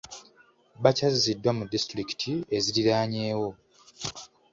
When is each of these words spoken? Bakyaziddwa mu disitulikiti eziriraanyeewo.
Bakyaziddwa 0.83 1.51
mu 1.57 1.63
disitulikiti 1.73 2.31
eziriraanyeewo. 2.57 3.49